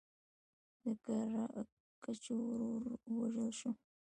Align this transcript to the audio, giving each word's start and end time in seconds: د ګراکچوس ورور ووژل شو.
د 0.81 0.85
ګراکچوس 1.03 2.39
ورور 2.51 2.81
ووژل 3.13 3.49
شو. 3.59 3.69